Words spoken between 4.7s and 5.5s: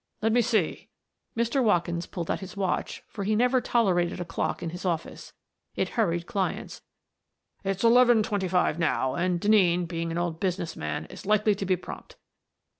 his office: